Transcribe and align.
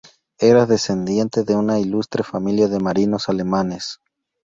Era 0.39 0.65
descendiente 0.65 1.43
de 1.43 1.55
una 1.55 1.79
ilustre 1.79 2.23
familia 2.23 2.67
de 2.67 2.79
marinos 2.79 3.29
alemanes. 3.29 3.99